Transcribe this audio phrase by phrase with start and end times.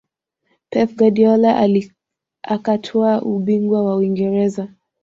[0.71, 1.51] Pep Guardiola
[2.55, 4.67] akatwaa ubingwa wa Uingereza